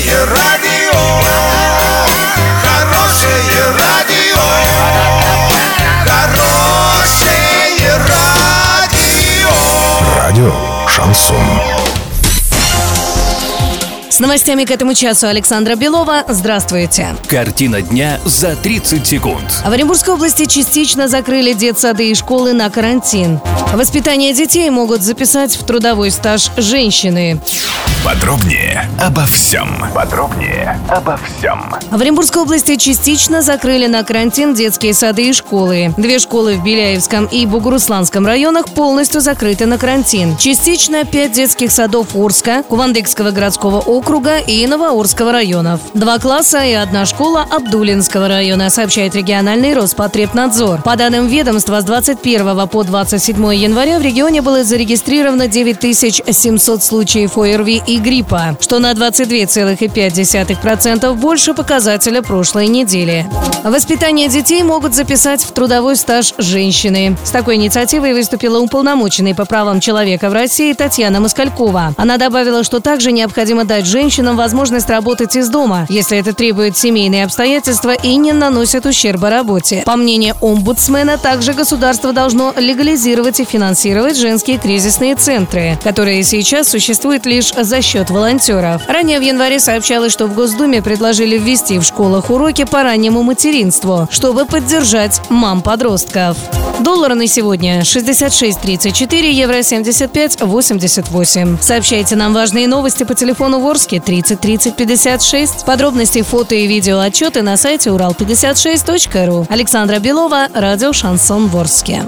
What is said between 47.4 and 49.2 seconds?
Абдулинского района, сообщает